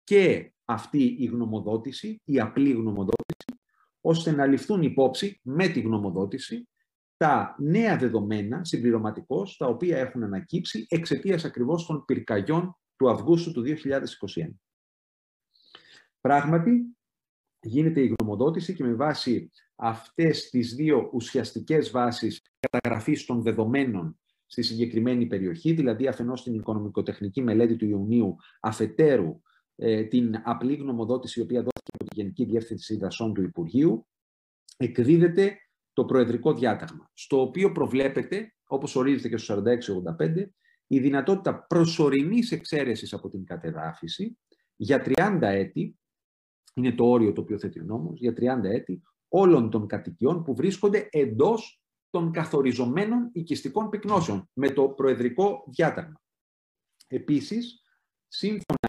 και 0.05 0.53
αυτή 0.67 1.17
η 1.19 1.25
γνωμοδότηση, 1.25 2.21
η 2.25 2.41
απλή 2.41 2.71
γνωμοδότηση, 2.71 3.61
ώστε 4.01 4.31
να 4.31 4.47
ληφθούν 4.47 4.83
υπόψη 4.83 5.41
με 5.43 5.69
τη 5.69 5.81
γνωμοδότηση 5.81 6.69
τα 7.17 7.57
νέα 7.59 7.97
δεδομένα 7.97 8.65
συμπληρωματικώς 8.65 9.57
τα 9.57 9.67
οποία 9.67 9.99
έχουν 9.99 10.23
ανακύψει 10.23 10.87
εξαιτίας 10.89 11.45
ακριβώς 11.45 11.87
των 11.87 12.05
πυρκαγιών 12.05 12.77
του 12.97 13.11
Αυγούστου 13.11 13.53
του 13.53 13.63
2021. 13.63 14.51
Πράγματι, 16.21 16.97
γίνεται 17.61 18.01
η 18.01 18.15
γνωμοδότηση 18.19 18.75
και 18.75 18.85
με 18.85 18.95
βάση 18.95 19.51
αυτές 19.77 20.51
τις 20.51 20.75
δύο 20.75 21.11
ουσιαστικές 21.13 21.91
βάσεις 21.91 22.43
καταγραφής 22.59 23.25
των 23.25 23.43
δεδομένων 23.43 24.19
στη 24.47 24.63
συγκεκριμένη 24.63 25.27
περιοχή, 25.27 25.73
δηλαδή 25.73 26.07
αφενός 26.07 26.43
την 26.43 26.55
οικονομικοτεχνική 26.55 27.43
μελέτη 27.43 27.77
του 27.77 27.87
Ιουνίου, 27.87 28.37
αφετέρου 28.61 29.41
ε, 29.77 30.05
την 30.05 30.43
απλή 30.45 30.75
γνωμοδότηση 30.75 31.41
η 31.41 31.43
οποία 31.43 31.59
δόθηκε 31.61 31.91
από 31.93 32.05
τη 32.05 32.21
Γενική 32.21 32.45
Διεύθυνση 32.45 32.97
Δασών 32.97 33.35
του 33.35 33.43
Υπουργείου, 33.43 34.07
εκδίδεται 34.77 35.57
το 35.93 36.05
Προεδρικό 36.05 36.55
Διάταγμα, 36.55 37.11
στο 37.13 37.41
οποίο 37.41 37.73
προβλέπεται, 37.73 38.55
όπως 38.67 38.97
ορίζεται 38.97 39.29
και 39.29 39.37
στο 39.37 39.63
4685, 40.19 40.51
η 40.87 40.99
δυνατότητα 40.99 41.67
προσωρινής 41.67 42.53
εξαίρεσης 42.53 43.13
από 43.13 43.29
την 43.29 43.45
κατεδάφιση 43.45 44.39
για 44.77 45.03
30 45.05 45.39
έτη, 45.43 45.99
είναι 46.75 46.93
το 46.93 47.05
όριο 47.05 47.33
το 47.33 47.41
οποίο 47.41 47.59
θέτει 47.59 47.81
ο 47.81 47.85
νόμος, 47.85 48.19
για 48.19 48.33
30 48.33 48.65
έτη 48.65 49.03
όλων 49.29 49.71
των 49.71 49.87
κατοικιών 49.87 50.45
που 50.45 50.55
βρίσκονται 50.55 51.09
εντός 51.11 51.81
των 52.11 52.33
καθοριζομένων 52.33 53.31
οικιστικών 53.33 53.89
πυκνώσεων 53.89 54.51
με 54.53 54.71
το 54.71 54.89
Προεδρικό 54.89 55.65
Διάταγμα. 55.69 56.21
Επίσης, 57.07 57.83
σύμφωνα 58.29 58.86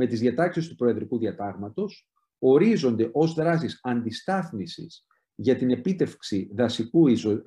με 0.00 0.06
τις 0.06 0.20
διατάξεις 0.20 0.68
του 0.68 0.74
Προεδρικού 0.74 1.18
Διατάγματος, 1.18 2.08
ορίζονται 2.38 3.10
ως 3.12 3.34
δράσεις 3.34 3.80
αντιστάθμισης 3.82 5.06
για 5.34 5.56
την 5.56 5.70
επίτευξη 5.70 6.50
δασικού, 6.54 7.08
ισο, 7.08 7.42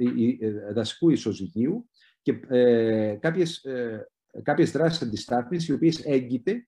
δασικού 0.74 1.10
ισοζυγίου 1.10 1.90
και 2.22 2.40
ε, 2.48 3.18
κάποιες, 3.20 3.64
ε, 3.64 4.08
κάποιες 4.44 4.72
δράσεις 4.72 5.02
αντιστάθμισης 5.02 5.68
οι 5.68 5.74
οποίες 5.74 6.00
έγκυται, 6.06 6.68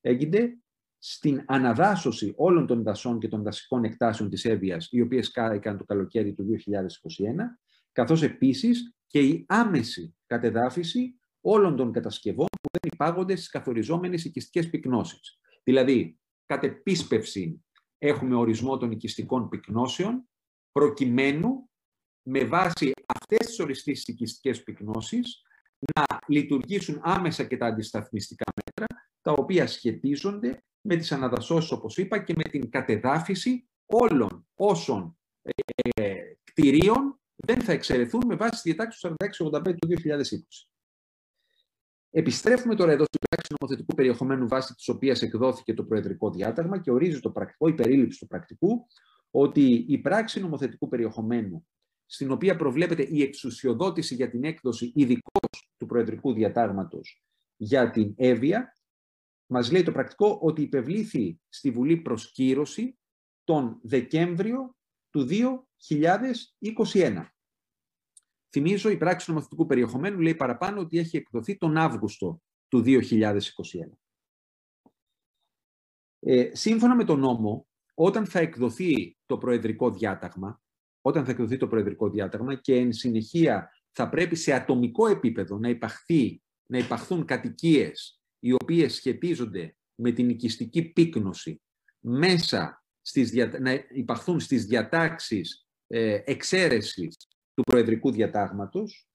έγκυται 0.00 0.58
στην 0.98 1.44
αναδάσωση 1.46 2.32
όλων 2.36 2.66
των 2.66 2.82
δασών 2.82 3.18
και 3.18 3.28
των 3.28 3.42
δασικών 3.42 3.84
εκτάσεων 3.84 4.30
της 4.30 4.44
Εύβοιας, 4.44 4.88
οι 4.90 5.00
οποίες 5.00 5.30
κάθηκαν 5.30 5.78
το 5.78 5.84
καλοκαίρι 5.84 6.34
του 6.34 6.44
2021, 6.44 7.58
καθώς 7.92 8.22
επίσης 8.22 8.94
και 9.06 9.18
η 9.18 9.44
άμεση 9.48 10.16
κατεδάφιση 10.26 11.18
όλων 11.40 11.76
των 11.76 11.92
κατασκευών 11.92 12.46
που 12.66 12.78
δεν 12.80 12.90
υπάγονται 12.92 13.36
στις 13.36 13.48
καθοριζόμενες 13.48 14.24
οικιστικές 14.24 14.70
πυκνώσεις. 14.70 15.38
Δηλαδή, 15.64 16.18
κατ' 16.46 16.64
επίσπευση 16.64 17.64
έχουμε 17.98 18.34
ορισμό 18.34 18.76
των 18.76 18.90
οικιστικών 18.90 19.48
πυκνώσεων, 19.48 20.28
προκειμένου 20.72 21.70
με 22.22 22.44
βάση 22.44 22.92
αυτές 23.06 23.46
τις 23.46 23.58
οριστείς 23.58 24.08
οικιστικές 24.08 24.62
πυκνώσεις 24.62 25.42
να 25.94 26.04
λειτουργήσουν 26.26 27.00
άμεσα 27.02 27.44
και 27.44 27.56
τα 27.56 27.66
αντισταθμιστικά 27.66 28.44
μέτρα, 28.56 29.08
τα 29.20 29.32
οποία 29.32 29.66
σχετίζονται 29.66 30.62
με 30.80 30.96
τις 30.96 31.12
αναδασώσεις, 31.12 31.70
όπως 31.70 31.96
είπα, 31.96 32.18
και 32.18 32.34
με 32.36 32.42
την 32.42 32.70
κατεδάφιση 32.70 33.68
όλων 33.86 34.46
όσων 34.54 35.18
ε, 35.42 36.20
κτηρίων 36.44 37.20
δεν 37.34 37.60
θα 37.60 37.72
εξαιρεθούν 37.72 38.22
με 38.26 38.34
βάση 38.34 38.62
τη 38.62 38.70
διατάξη 38.70 39.00
του 39.00 39.14
4685 39.50 39.62
του 39.62 39.88
2020. 39.88 40.75
Επιστρέφουμε 42.16 42.74
τώρα 42.74 42.92
εδώ 42.92 43.04
στην 43.04 43.20
πράξη 43.28 43.54
νομοθετικού 43.60 43.94
περιεχομένου 43.94 44.48
βάση 44.48 44.74
της 44.74 44.88
οποίας 44.88 45.22
εκδόθηκε 45.22 45.74
το 45.74 45.84
Προεδρικό 45.84 46.30
Διάταγμα 46.30 46.80
και 46.80 46.90
ορίζει 46.90 47.20
το 47.20 47.30
πρακτικό, 47.30 47.68
η 47.68 47.74
περίληψη 47.74 48.18
του 48.18 48.26
πρακτικού, 48.26 48.86
ότι 49.30 49.84
η 49.88 49.98
πράξη 49.98 50.40
νομοθετικού 50.40 50.88
περιεχομένου, 50.88 51.66
στην 52.06 52.30
οποία 52.30 52.56
προβλέπεται 52.56 53.02
η 53.10 53.22
εξουσιοδότηση 53.22 54.14
για 54.14 54.30
την 54.30 54.44
έκδοση 54.44 54.92
ειδικώ 54.94 55.40
του 55.76 55.86
Προεδρικού 55.86 56.32
Διατάγματος 56.32 57.24
για 57.56 57.90
την 57.90 58.14
Εύβοια, 58.16 58.76
μας 59.46 59.72
λέει 59.72 59.82
το 59.82 59.92
πρακτικό 59.92 60.38
ότι 60.42 60.62
υπευλήθη 60.62 61.40
στη 61.48 61.70
Βουλή 61.70 61.96
προσκύρωση 61.96 62.98
τον 63.44 63.78
Δεκέμβριο 63.82 64.76
του 65.10 65.26
2021. 66.92 67.26
Θυμίζω, 68.56 68.90
η 68.90 68.96
πράξη 68.96 69.30
νομοθετικού 69.30 69.66
περιεχομένου 69.66 70.20
λέει 70.20 70.34
παραπάνω 70.34 70.80
ότι 70.80 70.98
έχει 70.98 71.16
εκδοθεί 71.16 71.56
τον 71.56 71.76
Αύγουστο 71.76 72.42
του 72.68 72.82
2021. 72.86 73.00
Ε, 76.20 76.50
σύμφωνα 76.52 76.94
με 76.94 77.04
τον 77.04 77.18
νόμο, 77.18 77.66
όταν 77.94 78.26
θα 78.26 78.38
εκδοθεί 78.38 79.16
το 79.26 79.38
προεδρικό 79.38 79.90
διάταγμα, 79.90 80.62
όταν 81.00 81.24
θα 81.24 81.30
εκδοθεί 81.30 81.56
το 81.56 81.68
προεδρικό 81.68 82.10
διάταγμα 82.10 82.54
και 82.54 82.74
εν 82.74 82.92
συνεχεία 82.92 83.70
θα 83.90 84.08
πρέπει 84.08 84.36
σε 84.36 84.52
ατομικό 84.52 85.06
επίπεδο 85.06 85.58
να, 85.58 85.68
υπαχθεί, 85.68 86.42
να 86.66 86.78
υπαχθούν 86.78 87.24
κατοικίες 87.24 88.22
οι 88.38 88.52
οποίες 88.52 88.94
σχετίζονται 88.94 89.76
με 89.94 90.12
την 90.12 90.28
οικιστική 90.28 90.82
πύκνωση 90.82 91.62
μέσα 92.00 92.84
στις 93.00 93.32
να 93.60 93.84
υπαχθούν 93.90 94.40
στις 94.40 94.64
διατάξεις 94.64 95.66
ε, 95.86 96.22
εξαίρεσης 96.24 97.16
του 97.56 97.62
Προεδρικού 97.62 98.10
Διατάγματος. 98.10 99.08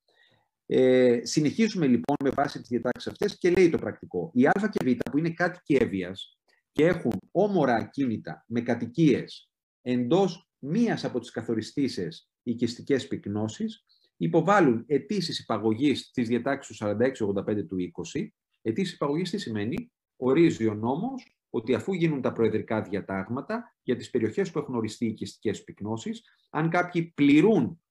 Ε, 0.65 1.19
συνεχίζουμε 1.23 1.87
λοιπόν 1.87 2.15
με 2.23 2.29
βάση 2.29 2.59
τις 2.59 2.69
διατάξεις 2.69 3.11
αυτές 3.11 3.37
και 3.37 3.49
λέει 3.49 3.69
το 3.69 3.77
πρακτικό. 3.77 4.31
Η 4.33 4.47
Α 4.47 4.69
και 4.71 4.85
Β 4.85 5.09
που 5.11 5.17
είναι 5.17 5.29
κάτοικοι 5.29 5.75
έβειας 5.75 6.37
και 6.71 6.85
έχουν 6.85 7.11
όμορα 7.31 7.75
ακίνητα 7.75 8.45
με 8.47 8.61
κατοικίες 8.61 9.51
εντός 9.81 10.49
μίας 10.59 11.03
από 11.03 11.19
τις 11.19 11.31
καθοριστήσεις 11.31 12.29
οικιστικές 12.43 13.07
πυκνώσεις, 13.07 13.85
υποβάλλουν 14.17 14.83
αιτήσεις 14.87 15.39
υπαγωγής 15.39 16.11
της 16.11 16.27
διατάξης 16.27 16.77
του 16.77 16.85
4685 16.85 17.65
του 17.67 17.77
20. 18.15 18.27
Αιτήσεις 18.61 18.93
υπαγωγής 18.93 19.29
τι 19.29 19.37
σημαίνει, 19.37 19.91
ορίζει 20.15 20.67
ο 20.67 20.73
νόμος 20.73 21.35
ότι 21.49 21.73
αφού 21.73 21.93
γίνουν 21.93 22.21
τα 22.21 22.31
προεδρικά 22.31 22.81
διατάγματα 22.81 23.75
για 23.83 23.95
τις 23.95 24.09
περιοχές 24.09 24.51
που 24.51 24.59
έχουν 24.59 24.75
οριστεί 24.75 25.05
οικιστικές 25.05 25.63
πυκνώσεις, 25.63 26.23
αν 26.49 26.69
κάποιοι 26.69 27.03
πληρούν 27.03 27.65
του 27.65 27.81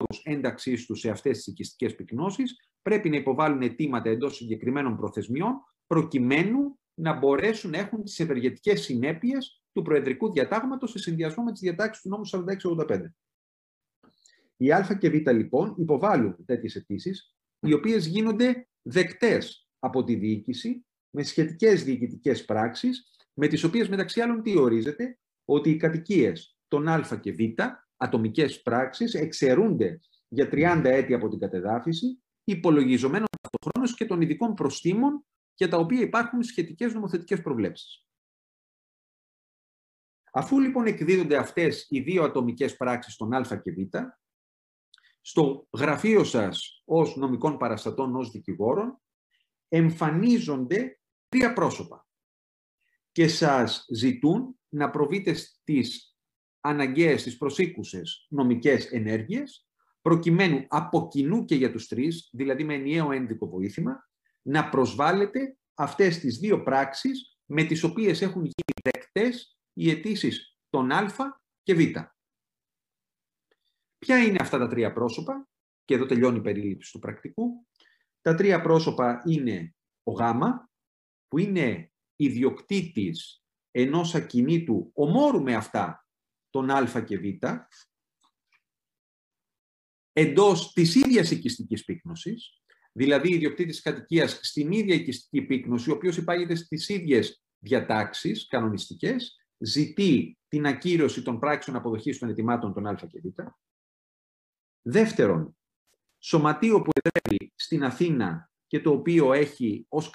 όρους 0.00 0.22
ένταξής 0.24 0.86
τους 0.86 1.00
σε 1.00 1.10
αυτές 1.10 1.36
τις 1.36 1.46
οικιστικές 1.46 1.94
πυκνώσεις, 1.94 2.56
πρέπει 2.82 3.10
να 3.10 3.16
υποβάλουν 3.16 3.62
αιτήματα 3.62 4.10
εντός 4.10 4.36
συγκεκριμένων 4.36 4.96
προθεσμιών, 4.96 5.54
προκειμένου 5.86 6.78
να 6.94 7.18
μπορέσουν 7.18 7.70
να 7.70 7.78
έχουν 7.78 8.04
τις 8.04 8.20
ευεργετικές 8.20 8.80
συνέπειες 8.80 9.62
του 9.72 9.82
Προεδρικού 9.82 10.32
Διατάγματος 10.32 10.90
σε 10.90 10.98
συνδυασμό 10.98 11.44
με 11.44 11.50
τις 11.52 11.60
διατάξεις 11.60 12.02
του 12.02 12.08
νόμου 12.08 12.24
4685. 12.26 13.00
Οι 14.56 14.72
Α 14.72 14.96
και 14.98 15.10
Β 15.10 15.28
λοιπόν 15.28 15.74
υποβάλλουν 15.78 16.44
τέτοιες 16.44 16.74
αιτήσεις, 16.74 17.36
οι 17.60 17.72
οποίες 17.72 18.06
γίνονται 18.06 18.68
δεκτές 18.82 19.68
από 19.78 20.04
τη 20.04 20.14
διοίκηση 20.14 20.84
με 21.10 21.22
σχετικές 21.22 21.84
διοικητικές 21.84 22.44
πράξεις, 22.44 23.10
με 23.34 23.46
τις 23.46 23.64
οποίες 23.64 23.88
μεταξύ 23.88 24.20
άλλων 24.20 24.42
τι 24.42 24.58
ορίζεται, 24.58 25.18
ότι 25.44 25.70
οι 25.70 25.76
κατοικίες 25.76 26.58
των 26.68 26.88
Α 26.88 27.18
και 27.20 27.32
Β, 27.32 27.38
ατομικές 28.00 28.62
πράξεις, 28.62 29.14
εξαιρούνται 29.14 30.00
για 30.28 30.48
30 30.52 30.82
έτη 30.84 31.14
από 31.14 31.28
την 31.28 31.38
κατεδάφιση, 31.38 32.22
υπολογιζομένων 32.44 33.26
αυτοχρόνω 33.42 33.96
και 33.96 34.06
των 34.06 34.20
ειδικών 34.20 34.54
προστήμων 34.54 35.24
για 35.54 35.68
τα 35.68 35.76
οποία 35.76 36.00
υπάρχουν 36.00 36.42
σχετικές 36.42 36.94
νομοθετικές 36.94 37.42
προβλέψεις. 37.42 38.04
Αφού 40.32 40.60
λοιπόν 40.60 40.86
εκδίδονται 40.86 41.36
αυτές 41.36 41.86
οι 41.88 42.00
δύο 42.00 42.22
ατομικές 42.24 42.76
πράξεις 42.76 43.16
των 43.16 43.34
Α 43.34 43.60
και 43.62 43.72
Β, 43.72 43.96
στο 45.20 45.68
γραφείο 45.76 46.24
σας 46.24 46.82
ως 46.84 47.16
νομικών 47.16 47.58
παραστατών, 47.58 48.16
ως 48.16 48.30
δικηγόρων, 48.30 49.00
εμφανίζονται 49.68 51.00
τρία 51.28 51.52
πρόσωπα 51.52 52.08
και 53.12 53.28
σας 53.28 53.84
ζητούν 53.92 54.60
να 54.68 54.90
προβείτε 54.90 55.34
στις 55.34 56.09
αναγκαίες, 56.60 57.20
στις 57.20 57.36
προσήκουσες 57.36 58.26
νομικές 58.30 58.86
ενέργειες, 58.92 59.66
προκειμένου 60.02 60.64
από 60.68 61.08
κοινού 61.08 61.44
και 61.44 61.54
για 61.54 61.72
τους 61.72 61.86
τρεις, 61.86 62.28
δηλαδή 62.32 62.64
με 62.64 62.74
ενιαίο 62.74 63.12
ένδικο 63.12 63.48
βοήθημα, 63.48 64.08
να 64.42 64.68
προσβάλλετε 64.68 65.56
αυτές 65.74 66.18
τις 66.18 66.38
δύο 66.38 66.62
πράξεις 66.62 67.38
με 67.44 67.64
τις 67.64 67.82
οποίες 67.82 68.22
έχουν 68.22 68.40
γίνει 68.40 68.92
δεκτές 68.92 69.58
οι 69.72 69.90
αιτήσεις 69.90 70.58
των 70.70 70.92
Α 70.92 71.06
και 71.62 71.74
Β. 71.74 71.80
Ποια 73.98 74.18
είναι 74.24 74.38
αυτά 74.40 74.58
τα 74.58 74.68
τρία 74.68 74.92
πρόσωπα, 74.92 75.48
και 75.84 75.94
εδώ 75.94 76.06
τελειώνει 76.06 76.38
η 76.38 76.40
περίληψη 76.40 76.92
του 76.92 76.98
πρακτικού. 76.98 77.66
Τα 78.20 78.34
τρία 78.34 78.60
πρόσωπα 78.60 79.22
είναι 79.26 79.74
ο 80.02 80.12
Γ, 80.12 80.20
που 81.28 81.38
είναι 81.38 81.92
ιδιοκτήτης 82.16 83.44
ενός 83.70 84.14
ακινήτου 84.14 84.90
ομόρου 84.94 85.42
με 85.42 85.54
αυτά 85.54 86.06
των 86.50 86.70
Α 86.70 87.04
και 87.04 87.18
Β, 87.18 87.44
εντός 90.12 90.72
της 90.72 90.94
ίδιας 90.94 91.30
οικιστικής 91.30 91.84
πύκνωσης, 91.84 92.62
δηλαδή 92.92 93.34
ιδιοκτήτης 93.34 93.80
κατοικίας 93.80 94.38
στην 94.42 94.72
ίδια 94.72 94.94
οικιστική 94.94 95.42
πύκνωση, 95.42 95.90
ο 95.90 95.94
οποίος 95.94 96.16
υπάγεται 96.16 96.54
στις 96.54 96.88
ίδιες 96.88 97.44
διατάξεις 97.58 98.46
κανονιστικές, 98.46 99.44
ζητεί 99.58 100.38
την 100.48 100.66
ακύρωση 100.66 101.22
των 101.22 101.38
πράξεων 101.38 101.76
αποδοχής 101.76 102.18
των 102.18 102.28
ετοιμάτων 102.28 102.72
των 102.72 102.86
Α 102.86 102.94
και 102.94 103.20
Β. 103.20 103.40
Δεύτερον, 104.82 105.56
σωματείο 106.18 106.82
που 106.82 106.90
εδρεύει 106.94 107.52
στην 107.54 107.84
Αθήνα 107.84 108.50
και 108.66 108.80
το 108.80 108.90
οποίο 108.90 109.32
έχει 109.32 109.86
ως 109.88 110.12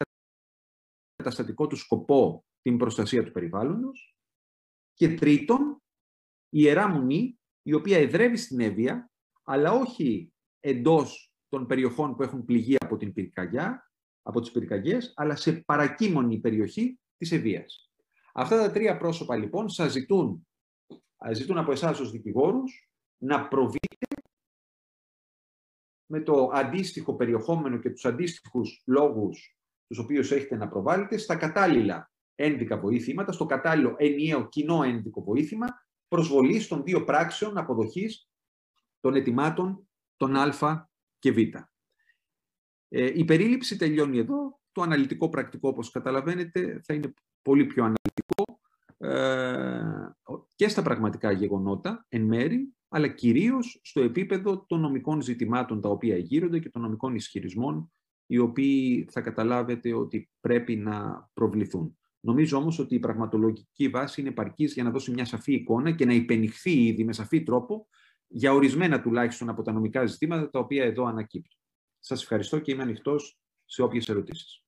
καταστατικό 1.16 1.68
του 1.68 1.76
σκοπό 1.76 2.46
την 2.62 2.78
προστασία 2.78 3.24
του 3.24 3.32
περιβάλλοντος. 3.32 4.16
Και 4.94 5.16
τρίτον, 5.16 5.62
η 5.72 5.85
Ιερά 6.50 6.88
Μουνή, 6.88 7.40
η 7.62 7.74
οποία 7.74 7.98
εδρεύει 7.98 8.38
στην 8.38 8.60
Εύβοια, 8.60 9.12
αλλά 9.44 9.72
όχι 9.72 10.34
εντός 10.60 11.34
των 11.50 11.66
περιοχών 11.66 12.16
που 12.16 12.24
έχουν 12.24 12.46
πληγεί 12.46 12.76
από 12.80 12.98
την 12.98 13.14
πυρκαγιά, 13.14 13.92
από 14.22 14.42
τις 14.42 14.52
πυρκαγιές, 14.52 15.14
αλλά 15.16 15.36
σε 15.36 15.54
παρακείμονη 15.54 16.40
περιοχή 16.40 17.00
της 17.18 17.32
Εβίας. 17.32 17.92
Αυτά 18.34 18.58
τα 18.58 18.72
τρία 18.72 18.98
πρόσωπα 18.98 19.36
λοιπόν 19.36 19.70
σας 19.70 19.92
ζητούν, 19.92 20.48
ζητούν 21.32 21.58
από 21.58 21.72
εσάς 21.72 22.00
ως 22.00 22.12
δικηγόρους 22.12 22.90
να 23.18 23.48
προβείτε 23.48 24.06
με 26.06 26.22
το 26.22 26.50
αντίστοιχο 26.54 27.16
περιεχόμενο 27.16 27.78
και 27.78 27.90
τους 27.90 28.06
αντίστοιχους 28.06 28.84
λόγους 28.86 29.56
τους 29.88 29.98
οποίους 29.98 30.32
έχετε 30.32 30.56
να 30.56 30.68
προβάλλετε 30.68 31.18
στα 31.18 31.36
κατάλληλα 31.36 32.12
ένδικα 32.36 32.80
βοήθηματα, 32.80 33.32
στο 33.32 33.46
κατάλληλο 33.46 33.96
ενιαίο 33.98 34.48
κοινό 34.50 34.84
ένδικο 34.84 35.22
βοήθημα 35.22 35.68
προσβολής 36.08 36.68
των 36.68 36.84
δύο 36.84 37.04
πράξεων 37.04 37.58
αποδοχής 37.58 38.30
των 39.00 39.16
ετοιμάτων 39.16 39.88
των 40.18 40.36
Α 40.36 40.90
και 41.20 41.32
Β. 41.32 41.38
Ε, 42.88 43.12
η 43.20 43.26
περίληψη 43.26 43.76
τελειώνει 43.78 44.18
εδώ. 44.18 44.60
Το 44.72 44.82
αναλυτικό 44.82 45.30
πρακτικό, 45.30 45.70
όπως 45.70 45.92
καταλαβαίνετε, 45.92 46.82
θα 46.84 46.94
είναι 46.94 47.14
πολύ 47.42 47.66
πιο 47.66 47.84
αναλυτικό 47.84 48.60
ε, 48.98 50.10
και 50.56 50.68
στα 50.68 50.82
πραγματικά 50.82 51.32
γεγονότα, 51.32 52.06
εν 52.10 52.22
μέρη, 52.22 52.76
αλλά 52.88 53.08
κυρίως 53.08 53.80
στο 53.84 54.02
επίπεδο 54.02 54.66
των 54.66 54.80
νομικών 54.80 55.22
ζητημάτων 55.22 55.82
τα 55.82 55.90
οποία 55.90 56.18
γύρονται 56.18 56.60
και 56.60 56.70
των 56.70 56.82
νομικών 56.82 57.16
ισχυρισμών 57.16 57.92
οι 58.26 58.38
οποίοι 58.38 59.08
θα 59.12 59.22
καταλάβετε 59.22 59.94
ότι 59.94 60.30
πρέπει 60.40 60.76
να 60.76 61.30
προβληθούν. 61.34 61.98
Νομίζω 62.26 62.58
όμως 62.58 62.80
ότι 62.80 62.96
η 62.96 63.00
πραγματολογική 63.00 63.90
βάση 63.90 64.22
είναι 64.22 64.30
επαρκής 64.30 64.74
για 64.74 64.84
να 64.84 64.90
δώσει 64.90 65.12
μια 65.12 65.26
σαφή 65.26 65.54
εικόνα 65.54 65.92
και 65.92 66.06
να 66.06 66.14
υπενηχθεί 66.14 66.86
ήδη 66.86 67.04
με 67.04 67.14
σαφή 67.14 67.44
τρόπο 67.44 67.88
για 68.28 68.54
ορισμένα 68.54 69.02
τουλάχιστον 69.02 69.50
από 69.50 69.62
τα 69.62 69.72
νομικά 69.72 70.06
ζητήματα 70.06 70.50
τα 70.50 70.60
οποία 70.60 70.84
εδώ 70.84 71.06
ανακύπτουν. 71.06 71.58
Σας 72.00 72.22
ευχαριστώ 72.22 72.60
και 72.60 72.72
είμαι 72.72 72.84
ανοιχτός 72.84 73.40
σε 73.66 73.82
όποιες 73.82 74.10
ερωτήσεις. 74.10 74.65